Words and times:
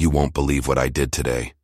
You 0.00 0.10
won't 0.10 0.32
believe 0.32 0.68
what 0.68 0.78
I 0.78 0.88
did 0.88 1.10
today. 1.10 1.54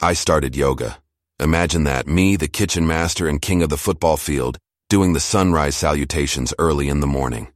I 0.00 0.14
started 0.14 0.56
yoga. 0.56 1.02
Imagine 1.38 1.84
that, 1.84 2.06
me, 2.06 2.34
the 2.34 2.48
kitchen 2.48 2.86
master 2.86 3.28
and 3.28 3.42
king 3.42 3.62
of 3.62 3.68
the 3.68 3.76
football 3.76 4.16
field, 4.16 4.56
doing 4.88 5.12
the 5.12 5.20
sunrise 5.20 5.76
salutations 5.76 6.54
early 6.58 6.88
in 6.88 7.00
the 7.00 7.06
morning. 7.06 7.52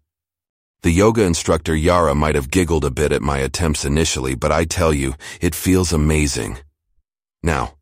The 0.83 0.91
yoga 0.91 1.23
instructor 1.23 1.75
Yara 1.75 2.15
might 2.15 2.35
have 2.35 2.51
giggled 2.51 2.85
a 2.85 2.91
bit 2.91 3.11
at 3.11 3.23
my 3.23 3.39
attempts 3.39 3.87
initially, 3.87 4.35
but 4.35 4.53
I 4.53 4.67
tell 4.67 4.93
you, 4.93 5.15
it 5.41 5.55
feels 5.55 5.95
amazing. 5.95 6.59
Now, 7.43 7.77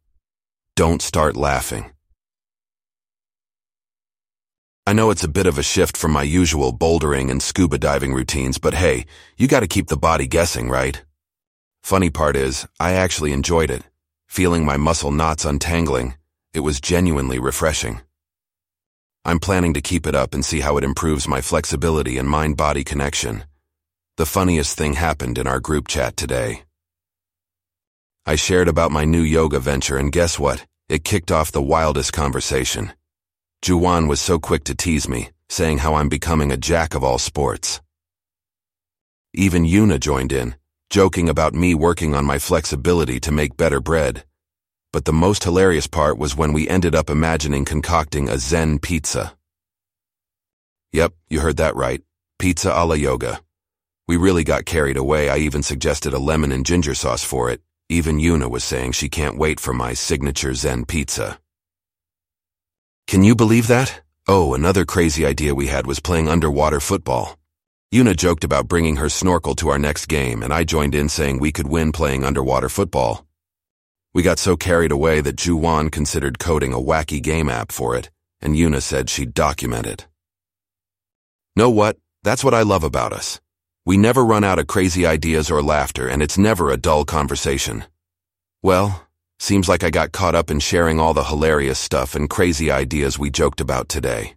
don't 0.77 1.03
start 1.03 1.37
laughing. 1.37 1.91
I 4.87 4.93
know 4.93 5.11
it's 5.11 5.25
a 5.25 5.29
bit 5.29 5.49
of 5.49 5.59
a 5.59 5.65
shift 5.65 5.97
from 5.97 6.13
my 6.13 6.23
usual 6.23 6.73
bouldering 6.73 7.29
and 7.29 7.43
scuba 7.43 7.77
diving 7.77 8.15
routines, 8.15 8.59
but 8.59 8.75
hey, 8.75 9.07
you 9.37 9.49
gotta 9.49 9.67
keep 9.67 9.89
the 9.89 9.97
body 9.97 10.29
guessing, 10.29 10.71
right? 10.71 11.03
Funny 11.87 12.11
part 12.11 12.35
is, 12.35 12.67
I 12.81 12.95
actually 12.95 13.31
enjoyed 13.31 13.71
it. 13.71 13.85
Feeling 14.27 14.65
my 14.65 14.77
muscle 14.77 15.13
knots 15.13 15.45
untangling, 15.45 16.17
it 16.53 16.59
was 16.59 16.81
genuinely 16.81 17.39
refreshing. 17.39 18.01
I'm 19.25 19.39
planning 19.39 19.73
to 19.75 19.81
keep 19.81 20.05
it 20.05 20.17
up 20.17 20.35
and 20.35 20.45
see 20.45 20.59
how 20.59 20.79
it 20.79 20.83
improves 20.83 21.29
my 21.29 21.41
flexibility 21.41 22.19
and 22.19 22.29
mind-body 22.29 22.83
connection. 22.83 23.45
The 24.17 24.27
funniest 24.27 24.77
thing 24.77 24.95
happened 24.95 25.39
in 25.39 25.47
our 25.47 25.61
group 25.61 25.87
chat 25.87 26.17
today. 26.17 26.65
I 28.27 28.35
shared 28.35 28.67
about 28.67 28.91
my 28.91 29.05
new 29.05 29.23
yoga 29.23 29.61
venture 29.61 29.97
and 29.97 30.11
guess 30.11 30.41
what? 30.41 30.67
It 30.89 31.05
kicked 31.05 31.31
off 31.31 31.53
the 31.53 31.63
wildest 31.63 32.13
conversation. 32.13 32.95
Juwan 33.63 34.09
was 34.09 34.21
so 34.21 34.41
quick 34.41 34.65
to 34.65 34.75
tease 34.75 35.09
me, 35.09 35.29
saying 35.49 35.79
how 35.79 35.95
I'm 35.95 36.09
becoming 36.09 36.51
a 36.51 36.57
jack 36.57 36.97
of 36.97 37.05
all 37.05 37.19
sports. 37.19 37.81
Even 39.33 39.65
Yuna 39.65 40.01
joined 40.01 40.33
in, 40.33 40.57
joking 40.91 41.29
about 41.29 41.55
me 41.55 41.75
working 41.75 42.15
on 42.15 42.25
my 42.25 42.39
flexibility 42.39 43.21
to 43.21 43.33
make 43.33 43.57
better 43.57 43.81
bread. 43.81 44.25
But 44.93 45.05
the 45.05 45.13
most 45.13 45.45
hilarious 45.45 45.87
part 45.87 46.17
was 46.17 46.37
when 46.37 46.53
we 46.53 46.69
ended 46.69 46.95
up 46.95 47.11
imagining 47.11 47.65
concocting 47.65 48.29
a 48.29 48.39
Zen 48.39 48.79
pizza. 48.79 49.37
Yep, 50.93 51.13
you 51.29 51.41
heard 51.41 51.59
that 51.59 51.77
right. 51.77 52.03
Pizza 52.39 52.73
a 52.73 52.85
la 52.87 52.95
yoga. 52.95 53.41
We 54.09 54.17
really 54.17 54.45
got 54.45 54.65
carried 54.65 54.97
away. 54.97 55.29
I 55.29 55.39
even 55.39 55.63
suggested 55.63 56.13
a 56.13 56.19
lemon 56.19 56.53
and 56.53 56.65
ginger 56.65 56.95
sauce 56.95 57.25
for 57.25 57.51
it. 57.51 57.61
Even 57.89 58.19
Yuna 58.19 58.51
was 58.51 58.65
saying 58.65 58.93
she 58.93 59.09
can't 59.09 59.39
wait 59.39 59.61
for 59.61 59.75
my 59.75 59.93
signature 59.93 60.55
Zen 60.55 60.85
pizza. 60.87 61.39
Can 63.07 63.23
you 63.23 63.35
believe 63.35 63.67
that? 63.67 64.03
Oh, 64.27 64.55
another 64.55 64.85
crazy 64.85 65.25
idea 65.25 65.55
we 65.55 65.67
had 65.69 65.87
was 65.87 66.01
playing 66.01 66.29
underwater 66.29 66.81
football. 66.81 67.39
Yuna 67.95 68.17
joked 68.17 68.45
about 68.45 68.69
bringing 68.69 68.97
her 68.97 69.09
snorkel 69.09 69.55
to 69.55 69.69
our 69.69 69.79
next 69.79 70.07
game, 70.07 70.43
and 70.43 70.53
I 70.53 70.65
joined 70.65 70.95
in 70.95 71.09
saying 71.09 71.39
we 71.39 71.53
could 71.53 71.69
win 71.69 71.93
playing 71.93 72.25
underwater 72.25 72.69
football. 72.69 73.27
We 74.13 74.23
got 74.23 74.39
so 74.39 74.57
carried 74.57 74.93
away 74.93 75.21
that 75.21 75.37
Juwan 75.37 75.91
considered 75.91 76.39
coding 76.39 76.73
a 76.73 76.81
wacky 76.81 77.23
game 77.23 77.49
app 77.49 77.71
for 77.71 77.95
it, 77.95 78.11
and 78.41 78.55
Yuna 78.55 78.83
said 78.83 79.09
she'd 79.09 79.35
document 79.35 79.87
it. 79.87 80.07
Know 81.55 81.71
what? 81.71 81.97
That's 82.23 82.43
what 82.43 82.55
I 82.55 82.63
love 82.63 82.85
about 82.85 83.13
us. 83.13 83.41
We 83.85 83.97
never 83.97 84.25
run 84.25 84.45
out 84.45 84.59
of 84.59 84.67
crazy 84.67 85.07
ideas 85.07 85.51
or 85.51 85.63
laughter, 85.63 86.09
and 86.09 86.23
it's 86.23 86.37
never 86.37 86.71
a 86.71 86.77
dull 86.77 87.05
conversation. 87.05 87.85
Well, 88.63 89.07
Seems 89.39 89.69
like 89.69 89.85
I 89.85 89.91
got 89.91 90.13
caught 90.13 90.35
up 90.35 90.51
in 90.51 90.61
sharing 90.61 90.99
all 90.99 91.13
the 91.13 91.25
hilarious 91.25 91.79
stuff 91.79 92.15
and 92.15 92.29
crazy 92.29 92.71
ideas 92.71 93.19
we 93.19 93.31
joked 93.31 93.61
about 93.61 93.89
today. 93.89 94.35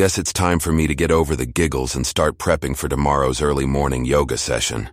Guess 0.00 0.16
it's 0.16 0.32
time 0.32 0.60
for 0.60 0.72
me 0.72 0.86
to 0.86 0.94
get 0.94 1.10
over 1.10 1.36
the 1.36 1.44
giggles 1.44 1.94
and 1.94 2.06
start 2.06 2.38
prepping 2.38 2.74
for 2.74 2.88
tomorrow's 2.88 3.42
early 3.42 3.66
morning 3.66 4.06
yoga 4.06 4.38
session. 4.38 4.88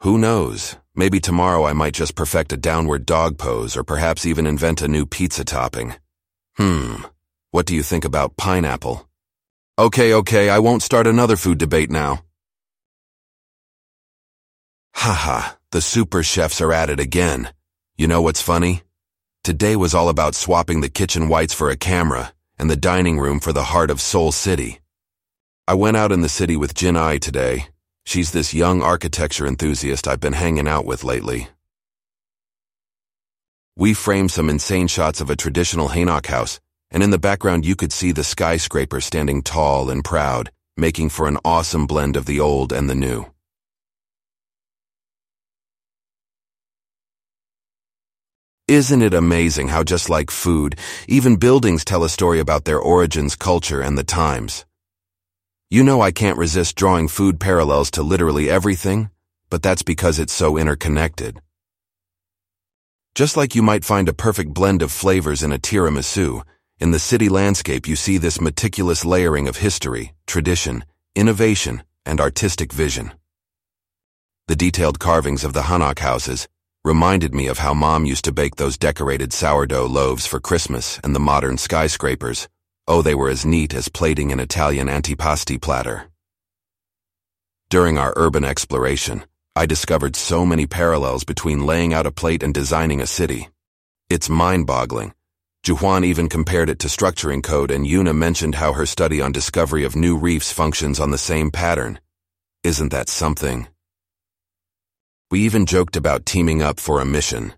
Who 0.00 0.18
knows? 0.18 0.74
Maybe 0.96 1.20
tomorrow 1.20 1.64
I 1.64 1.72
might 1.72 1.94
just 1.94 2.16
perfect 2.16 2.52
a 2.52 2.56
downward 2.56 3.06
dog 3.06 3.38
pose 3.38 3.76
or 3.76 3.84
perhaps 3.84 4.26
even 4.26 4.44
invent 4.44 4.82
a 4.82 4.88
new 4.88 5.06
pizza 5.06 5.44
topping. 5.44 5.94
Hmm. 6.56 7.04
What 7.52 7.64
do 7.64 7.76
you 7.76 7.84
think 7.84 8.04
about 8.04 8.36
pineapple? 8.36 9.08
Okay, 9.78 10.12
okay, 10.14 10.50
I 10.50 10.58
won't 10.58 10.82
start 10.82 11.06
another 11.06 11.36
food 11.36 11.58
debate 11.58 11.88
now. 11.88 12.24
Haha, 14.94 15.52
the 15.70 15.80
super 15.80 16.24
chefs 16.24 16.60
are 16.60 16.72
at 16.72 16.90
it 16.90 16.98
again. 16.98 17.52
You 17.96 18.08
know 18.08 18.20
what's 18.20 18.42
funny? 18.42 18.82
Today 19.44 19.76
was 19.76 19.94
all 19.94 20.08
about 20.08 20.34
swapping 20.34 20.80
the 20.80 20.88
kitchen 20.88 21.28
whites 21.28 21.54
for 21.54 21.70
a 21.70 21.76
camera 21.76 22.32
and 22.58 22.70
the 22.70 22.76
dining 22.76 23.18
room 23.18 23.40
for 23.40 23.52
the 23.52 23.64
heart 23.64 23.90
of 23.90 24.00
Seoul 24.00 24.32
City. 24.32 24.80
I 25.68 25.74
went 25.74 25.96
out 25.96 26.12
in 26.12 26.22
the 26.22 26.28
city 26.28 26.56
with 26.56 26.74
Jin 26.74 26.96
Ai 26.96 27.18
today. 27.18 27.68
She's 28.04 28.32
this 28.32 28.54
young 28.54 28.82
architecture 28.82 29.46
enthusiast 29.46 30.06
I've 30.08 30.20
been 30.20 30.32
hanging 30.32 30.68
out 30.68 30.86
with 30.86 31.04
lately. 31.04 31.48
We 33.76 33.92
framed 33.92 34.30
some 34.30 34.48
insane 34.48 34.86
shots 34.86 35.20
of 35.20 35.28
a 35.28 35.36
traditional 35.36 35.88
Hanok 35.88 36.26
house, 36.26 36.60
and 36.90 37.02
in 37.02 37.10
the 37.10 37.18
background 37.18 37.66
you 37.66 37.76
could 37.76 37.92
see 37.92 38.12
the 38.12 38.24
skyscraper 38.24 39.00
standing 39.00 39.42
tall 39.42 39.90
and 39.90 40.02
proud, 40.02 40.50
making 40.76 41.10
for 41.10 41.28
an 41.28 41.36
awesome 41.44 41.86
blend 41.86 42.16
of 42.16 42.26
the 42.26 42.40
old 42.40 42.72
and 42.72 42.88
the 42.88 42.94
new. 42.94 43.26
Isn't 48.68 49.02
it 49.02 49.14
amazing 49.14 49.68
how 49.68 49.84
just 49.84 50.10
like 50.10 50.28
food, 50.28 50.76
even 51.06 51.36
buildings 51.36 51.84
tell 51.84 52.02
a 52.02 52.08
story 52.08 52.40
about 52.40 52.64
their 52.64 52.80
origins, 52.80 53.36
culture, 53.36 53.80
and 53.80 53.96
the 53.96 54.02
times? 54.02 54.64
You 55.70 55.84
know 55.84 56.00
I 56.00 56.10
can't 56.10 56.36
resist 56.36 56.74
drawing 56.74 57.06
food 57.06 57.38
parallels 57.38 57.92
to 57.92 58.02
literally 58.02 58.50
everything, 58.50 59.10
but 59.50 59.62
that's 59.62 59.84
because 59.84 60.18
it's 60.18 60.32
so 60.32 60.56
interconnected. 60.56 61.40
Just 63.14 63.36
like 63.36 63.54
you 63.54 63.62
might 63.62 63.84
find 63.84 64.08
a 64.08 64.12
perfect 64.12 64.52
blend 64.52 64.82
of 64.82 64.90
flavors 64.90 65.44
in 65.44 65.52
a 65.52 65.60
tiramisu, 65.60 66.42
in 66.80 66.90
the 66.90 66.98
city 66.98 67.28
landscape 67.28 67.86
you 67.86 67.94
see 67.94 68.18
this 68.18 68.40
meticulous 68.40 69.04
layering 69.04 69.46
of 69.46 69.58
history, 69.58 70.12
tradition, 70.26 70.84
innovation, 71.14 71.84
and 72.04 72.20
artistic 72.20 72.72
vision. 72.72 73.12
The 74.48 74.56
detailed 74.56 74.98
carvings 74.98 75.44
of 75.44 75.52
the 75.52 75.62
Hanok 75.62 76.00
houses, 76.00 76.48
reminded 76.86 77.34
me 77.34 77.48
of 77.48 77.58
how 77.58 77.74
mom 77.74 78.06
used 78.06 78.24
to 78.24 78.30
bake 78.30 78.54
those 78.54 78.78
decorated 78.78 79.32
sourdough 79.32 79.86
loaves 79.86 80.24
for 80.24 80.38
Christmas 80.38 81.00
and 81.02 81.16
the 81.16 81.26
modern 81.32 81.58
skyscrapers. 81.58 82.48
Oh, 82.86 83.02
they 83.02 83.16
were 83.16 83.28
as 83.28 83.44
neat 83.44 83.74
as 83.74 83.88
plating 83.88 84.30
an 84.30 84.38
Italian 84.38 84.86
antipasti 84.86 85.60
platter. 85.60 86.08
During 87.70 87.98
our 87.98 88.12
urban 88.14 88.44
exploration, 88.44 89.24
I 89.56 89.66
discovered 89.66 90.14
so 90.14 90.46
many 90.46 90.68
parallels 90.68 91.24
between 91.24 91.66
laying 91.66 91.92
out 91.92 92.06
a 92.06 92.12
plate 92.12 92.44
and 92.44 92.54
designing 92.54 93.00
a 93.00 93.06
city. 93.08 93.48
It's 94.08 94.28
mind-boggling. 94.28 95.12
Juwan 95.64 96.04
even 96.04 96.28
compared 96.28 96.68
it 96.68 96.78
to 96.78 96.86
structuring 96.86 97.42
code 97.42 97.72
and 97.72 97.84
Yuna 97.84 98.14
mentioned 98.14 98.54
how 98.54 98.74
her 98.74 98.86
study 98.86 99.20
on 99.20 99.32
discovery 99.32 99.84
of 99.84 99.96
new 99.96 100.16
reefs 100.16 100.52
functions 100.52 101.00
on 101.00 101.10
the 101.10 101.18
same 101.18 101.50
pattern. 101.50 101.98
Isn't 102.62 102.92
that 102.92 103.08
something? 103.08 103.66
We 105.28 105.40
even 105.40 105.66
joked 105.66 105.96
about 105.96 106.24
teaming 106.24 106.62
up 106.62 106.78
for 106.78 107.00
a 107.00 107.04
mission. 107.04 107.54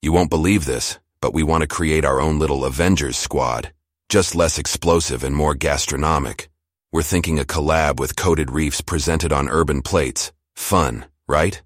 You 0.00 0.10
won't 0.10 0.30
believe 0.30 0.64
this, 0.64 0.98
but 1.20 1.34
we 1.34 1.42
want 1.42 1.60
to 1.60 1.66
create 1.66 2.02
our 2.02 2.18
own 2.18 2.38
little 2.38 2.64
Avengers 2.64 3.18
squad, 3.18 3.74
just 4.08 4.34
less 4.34 4.58
explosive 4.58 5.22
and 5.22 5.36
more 5.36 5.54
gastronomic. 5.54 6.48
We're 6.92 7.02
thinking 7.02 7.38
a 7.38 7.44
collab 7.44 8.00
with 8.00 8.16
coated 8.16 8.50
reefs 8.50 8.80
presented 8.80 9.34
on 9.34 9.50
urban 9.50 9.82
plates. 9.82 10.32
Fun, 10.56 11.04
right? 11.28 11.60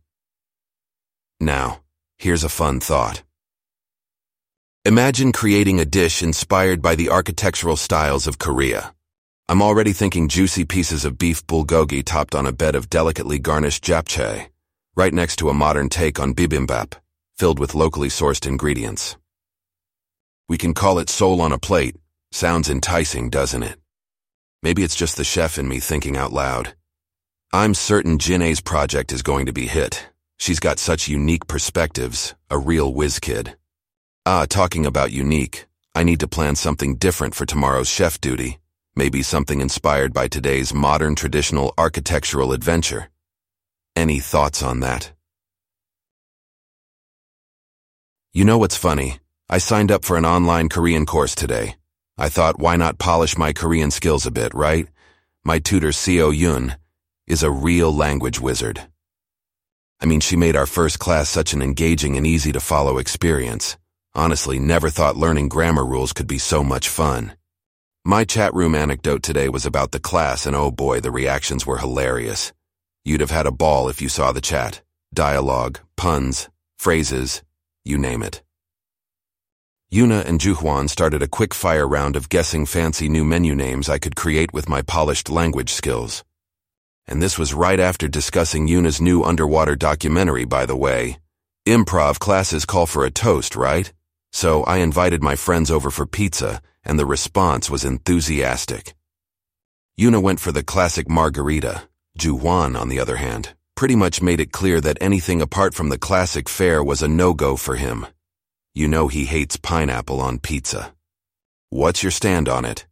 Now, 1.39 1.83
here's 2.17 2.43
a 2.43 2.49
fun 2.49 2.81
thought. 2.81 3.23
Imagine 4.85 5.31
creating 5.31 5.79
a 5.79 5.85
dish 5.85 6.21
inspired 6.21 6.83
by 6.83 6.97
the 6.97 7.11
architectural 7.11 7.77
styles 7.77 8.27
of 8.27 8.41
Korea. 8.41 8.93
I'm 9.49 9.63
already 9.63 9.93
thinking 9.93 10.27
juicy 10.27 10.65
pieces 10.65 11.05
of 11.05 11.17
beef 11.17 11.47
bulgogi 11.47 12.03
topped 12.05 12.35
on 12.35 12.45
a 12.45 12.53
bed 12.53 12.75
of 12.75 12.91
delicately 12.91 13.39
garnished 13.39 13.85
japchae 13.85 14.49
right 14.99 15.15
next 15.15 15.37
to 15.37 15.49
a 15.49 15.55
modern 15.55 15.89
take 15.89 16.19
on 16.19 16.35
bibimbap, 16.35 16.95
filled 17.37 17.61
with 17.61 17.77
locally 17.77 18.09
sourced 18.09 18.45
ingredients. 18.45 19.17
We 20.49 20.59
can 20.59 20.75
call 20.75 20.99
it 20.99 21.09
soul 21.09 21.41
on 21.41 21.53
a 21.53 21.59
plate. 21.59 21.95
Sounds 22.33 22.69
enticing, 22.69 23.31
doesn't 23.31 23.63
it? 23.63 23.79
Maybe 24.61 24.83
it's 24.83 24.97
just 24.97 25.17
the 25.17 25.23
chef 25.23 25.57
in 25.57 25.69
me 25.69 25.79
thinking 25.79 26.17
out 26.17 26.33
loud. 26.33 26.75
I'm 27.53 27.75
certain 27.75 28.19
Jin's 28.19 28.61
project 28.61 29.13
is 29.13 29.23
going 29.23 29.47
to 29.47 29.53
be 29.53 29.69
hit. 29.69 30.09
She's 30.37 30.59
got 30.59 30.81
such 30.81 31.07
unique 31.07 31.47
perspectives, 31.47 32.35
a 32.51 32.59
real 32.59 32.93
whiz 32.93 33.21
kid. 33.21 33.57
Ah, 34.27 34.47
talking 34.49 34.85
about 34.85 35.13
unique, 35.13 35.67
I 35.95 36.03
need 36.03 36.19
to 36.21 36.29
plan 36.29 36.57
something 36.57 36.97
different 36.97 37.37
for 37.37 37.47
tomorrow's 37.47 37.89
chef 37.89 38.21
duty. 38.21 38.59
Maybe 38.97 39.23
something 39.23 39.61
inspired 39.61 40.13
by 40.13 40.27
today's 40.27 40.75
modern 40.75 41.15
traditional 41.15 41.73
architectural 41.79 42.53
adventure. 42.53 43.11
Any 43.99 44.21
thoughts 44.21 44.63
on 44.63 44.79
that? 44.79 45.11
You 48.33 48.45
know 48.45 48.57
what's 48.57 48.77
funny? 48.77 49.19
I 49.51 49.59
signed 49.59 49.91
up 49.91 50.05
for 50.05 50.17
an 50.17 50.25
online 50.25 50.69
Korean 50.69 51.05
course 51.05 51.35
today. 51.35 51.75
I 52.17 52.29
thought, 52.29 52.61
why 52.61 52.77
not 52.77 53.01
polish 53.01 53.37
my 53.37 53.53
Korean 53.53 53.91
skills 53.91 54.25
a 54.25 54.31
bit, 54.31 54.55
right? 54.55 54.87
My 55.43 55.59
tutor, 55.59 55.89
Seo 55.89 56.31
Yun, 56.33 56.77
is 57.27 57.43
a 57.43 57.51
real 57.51 57.93
language 57.93 58.39
wizard. 58.41 58.87
I 60.01 60.07
mean, 60.07 60.21
she 60.21 60.37
made 60.37 60.55
our 60.55 60.67
first 60.67 61.01
class 61.01 61.29
such 61.29 61.53
an 61.53 61.61
engaging 61.61 62.17
and 62.17 62.25
easy 62.25 62.53
to 62.53 62.61
follow 62.61 62.99
experience. 62.99 63.77
Honestly, 64.15 64.61
never 64.61 64.91
thought 64.91 65.17
learning 65.17 65.49
grammar 65.49 65.85
rules 65.85 66.13
could 66.13 66.29
be 66.29 66.39
so 66.39 66.63
much 66.63 66.89
fun. 66.89 67.33
My 68.05 68.25
chat 68.25 68.55
room 68.55 68.77
anecdote 68.77 69.25
today 69.25 69.49
was 69.49 69.67
about 69.67 69.91
the 69.91 69.99
class, 69.99 70.47
and 70.47 70.55
oh 70.55 70.71
boy, 70.71 71.01
the 71.01 71.11
reactions 71.11 71.67
were 71.67 71.79
hilarious. 71.79 72.53
You'd 73.09 73.23
have 73.23 73.31
had 73.31 73.47
a 73.47 73.59
ball 73.65 73.89
if 73.89 74.03
you 74.03 74.11
saw 74.11 74.33
the 74.33 74.43
chat. 74.43 74.83
Dialogue, 75.15 75.81
puns, 75.97 76.51
phrases, 76.77 77.43
you 77.83 77.97
name 77.97 78.23
it. 78.23 78.43
Yuna 79.91 80.27
and 80.27 80.39
Juhwan 80.39 80.91
started 80.91 81.23
a 81.23 81.35
quick 81.39 81.55
fire 81.55 81.89
round 81.89 82.17
of 82.17 82.29
guessing 82.29 82.67
fancy 82.67 83.09
new 83.09 83.25
menu 83.25 83.55
names 83.55 83.89
I 83.89 83.97
could 83.97 84.15
create 84.15 84.53
with 84.53 84.69
my 84.69 84.83
polished 84.83 85.31
language 85.31 85.73
skills. 85.73 86.23
And 87.07 87.23
this 87.23 87.39
was 87.39 87.55
right 87.55 87.81
after 87.81 88.09
discussing 88.09 88.69
Yuna's 88.69 89.01
new 89.01 89.23
underwater 89.23 89.75
documentary, 89.75 90.45
by 90.45 90.67
the 90.67 90.77
way. 90.77 91.17
Improv 91.65 92.19
classes 92.19 92.67
call 92.67 92.85
for 92.85 93.07
a 93.07 93.11
toast, 93.11 93.57
right? 93.57 93.91
So 94.33 94.65
I 94.65 94.85
invited 94.89 95.23
my 95.23 95.35
friends 95.35 95.71
over 95.71 95.91
for 95.91 96.05
pizza, 96.05 96.61
and 96.85 96.99
the 96.99 97.07
response 97.07 97.71
was 97.71 97.87
enthusiastic. 97.87 98.95
Yuna 99.99 100.21
went 100.21 100.41
for 100.41 100.53
the 100.53 100.63
classic 100.63 101.09
margarita. 101.09 101.89
Juhwan, 102.19 102.79
on 102.79 102.89
the 102.89 102.99
other 102.99 103.17
hand, 103.17 103.55
pretty 103.77 103.95
much 103.95 104.21
made 104.21 104.41
it 104.41 104.53
clear 104.53 104.81
that 104.81 104.99
anything 105.01 105.41
apart 105.41 105.75
from 105.75 105.89
the 105.89 105.99
classic 105.99 106.49
fare 106.49 106.83
was 106.83 107.01
a 107.01 107.09
no-go 107.09 107.57
for 107.57 107.77
him. 107.77 108.07
You 108.75 108.89
know 108.89 109.07
he 109.07 109.25
hates 109.25 109.57
pineapple 109.57 110.21
on 110.21 110.41
pizza. 110.41 110.93
What's 111.71 112.03
your 112.03 112.11
stand 112.11 112.49
on 112.49 112.65
it? 112.65 112.87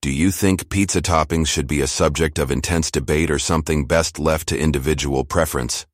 Do 0.00 0.12
you 0.12 0.30
think 0.30 0.70
pizza 0.70 1.02
toppings 1.02 1.48
should 1.48 1.66
be 1.66 1.80
a 1.80 1.88
subject 1.88 2.38
of 2.38 2.52
intense 2.52 2.90
debate 2.90 3.32
or 3.32 3.38
something 3.40 3.84
best 3.84 4.20
left 4.20 4.48
to 4.48 4.58
individual 4.58 5.24
preference? 5.24 5.84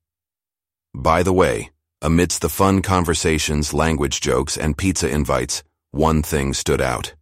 By 0.93 1.23
the 1.23 1.33
way, 1.33 1.71
amidst 2.03 2.41
the 2.41 2.49
fun 2.49 2.83
conversations, 2.83 3.73
language 3.73 4.21
jokes, 4.21 4.57
and 4.57 4.77
pizza 4.77 5.09
invites, 5.09 5.63
one 5.89 6.21
thing 6.21 6.53
stood 6.53 6.81
out. 6.81 7.15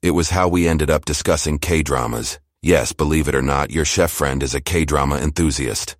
It 0.00 0.12
was 0.12 0.30
how 0.30 0.48
we 0.48 0.66
ended 0.66 0.90
up 0.90 1.04
discussing 1.04 1.58
K-dramas. 1.58 2.38
Yes, 2.62 2.92
believe 2.92 3.28
it 3.28 3.34
or 3.34 3.42
not, 3.42 3.70
your 3.70 3.84
chef 3.84 4.10
friend 4.10 4.42
is 4.42 4.54
a 4.54 4.60
K-drama 4.60 5.16
enthusiast. 5.18 5.96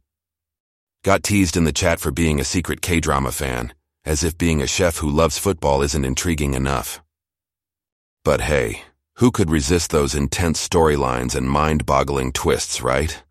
Got 1.04 1.22
teased 1.22 1.56
in 1.56 1.64
the 1.64 1.72
chat 1.72 2.00
for 2.00 2.10
being 2.10 2.40
a 2.40 2.44
secret 2.44 2.82
K-drama 2.82 3.32
fan 3.32 3.72
as 4.08 4.24
if 4.24 4.38
being 4.38 4.62
a 4.62 4.66
chef 4.66 4.96
who 4.96 5.08
loves 5.10 5.36
football 5.36 5.82
isn't 5.82 6.04
intriguing 6.06 6.54
enough. 6.54 7.02
But 8.24 8.40
hey, 8.40 8.84
who 9.16 9.30
could 9.30 9.50
resist 9.50 9.90
those 9.90 10.14
intense 10.14 10.66
storylines 10.66 11.34
and 11.34 11.50
mind-boggling 11.50 12.32
twists, 12.32 12.80
right? 12.80 13.22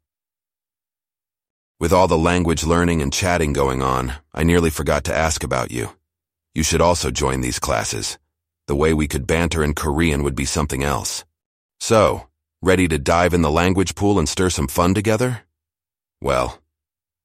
With 1.79 1.91
all 1.91 2.07
the 2.07 2.17
language 2.17 2.63
learning 2.63 3.01
and 3.01 3.11
chatting 3.11 3.53
going 3.53 3.81
on, 3.81 4.13
I 4.35 4.43
nearly 4.43 4.69
forgot 4.69 5.03
to 5.05 5.15
ask 5.15 5.43
about 5.43 5.71
you. 5.71 5.95
You 6.53 6.61
should 6.61 6.81
also 6.81 7.09
join 7.09 7.41
these 7.41 7.57
classes. 7.57 8.19
The 8.67 8.75
way 8.75 8.93
we 8.93 9.07
could 9.07 9.25
banter 9.25 9.63
in 9.63 9.73
Korean 9.73 10.21
would 10.21 10.35
be 10.35 10.45
something 10.45 10.83
else. 10.83 11.25
So, 11.79 12.26
ready 12.61 12.87
to 12.87 12.97
dive 12.97 13.33
in 13.33 13.41
the 13.41 13.51
language 13.51 13.95
pool 13.95 14.17
and 14.17 14.27
stir 14.27 14.49
some 14.49 14.67
fun 14.67 14.93
together? 14.93 15.41
Well, 16.21 16.59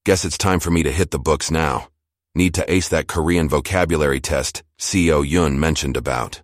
guess 0.05 0.25
it's 0.25 0.37
time 0.37 0.61
for 0.61 0.71
me 0.71 0.83
to 0.83 0.93
hit 0.93 1.11
the 1.11 1.19
books 1.19 1.51
now. 1.51 1.89
Need 2.35 2.55
to 2.55 2.73
ace 2.73 2.89
that 2.89 3.09
Korean 3.09 3.49
vocabulary 3.49 4.21
test 4.21 4.63
Seo 4.79 5.27
Yun 5.27 5.59
mentioned 5.59 5.97
about. 5.97 6.43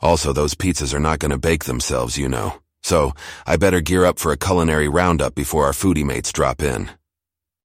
Also, 0.00 0.32
those 0.32 0.54
pizzas 0.54 0.94
are 0.94 1.00
not 1.00 1.18
going 1.18 1.30
to 1.30 1.38
bake 1.38 1.64
themselves, 1.64 2.18
you 2.18 2.28
know. 2.28 2.60
So, 2.82 3.14
I 3.46 3.56
better 3.56 3.80
gear 3.80 4.04
up 4.04 4.18
for 4.18 4.30
a 4.30 4.36
culinary 4.36 4.88
roundup 4.88 5.34
before 5.34 5.64
our 5.66 5.72
foodie 5.72 6.04
mates 6.04 6.32
drop 6.32 6.62
in. 6.62 6.90